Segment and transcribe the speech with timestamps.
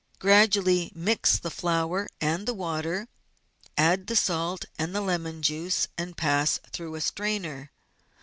[0.17, 3.07] Gradually mix the flour and the water;
[3.77, 7.69] add the salt and the lemon juice, and pass through a strainer.